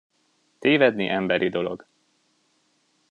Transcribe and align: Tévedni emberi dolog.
Tévedni 0.59 1.07
emberi 1.09 1.49
dolog. 1.51 1.85